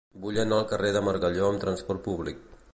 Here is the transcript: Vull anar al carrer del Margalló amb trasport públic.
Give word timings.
Vull 0.21 0.37
anar 0.43 0.57
al 0.61 0.65
carrer 0.71 0.89
del 0.95 1.05
Margalló 1.09 1.45
amb 1.51 1.63
trasport 1.67 2.05
públic. 2.11 2.45